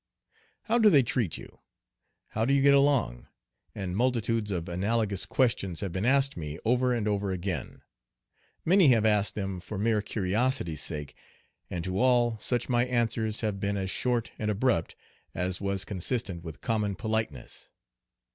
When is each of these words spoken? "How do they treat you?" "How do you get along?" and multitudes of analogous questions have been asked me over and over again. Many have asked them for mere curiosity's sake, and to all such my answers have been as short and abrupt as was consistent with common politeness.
"How 0.63 0.79
do 0.79 0.89
they 0.89 1.03
treat 1.03 1.37
you?" 1.37 1.59
"How 2.29 2.43
do 2.43 2.55
you 2.55 2.63
get 2.63 2.73
along?" 2.73 3.27
and 3.75 3.95
multitudes 3.95 4.49
of 4.49 4.67
analogous 4.67 5.27
questions 5.27 5.81
have 5.81 5.91
been 5.91 6.05
asked 6.07 6.35
me 6.35 6.57
over 6.65 6.91
and 6.91 7.07
over 7.07 7.29
again. 7.31 7.83
Many 8.65 8.87
have 8.87 9.05
asked 9.05 9.35
them 9.35 9.59
for 9.59 9.77
mere 9.77 10.01
curiosity's 10.01 10.81
sake, 10.81 11.15
and 11.69 11.83
to 11.83 11.99
all 11.99 12.39
such 12.39 12.67
my 12.67 12.87
answers 12.87 13.41
have 13.41 13.59
been 13.59 13.77
as 13.77 13.91
short 13.91 14.31
and 14.39 14.49
abrupt 14.49 14.95
as 15.35 15.61
was 15.61 15.85
consistent 15.85 16.43
with 16.43 16.61
common 16.61 16.95
politeness. 16.95 17.69